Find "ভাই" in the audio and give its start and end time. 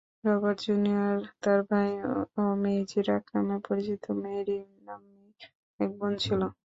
1.69-1.89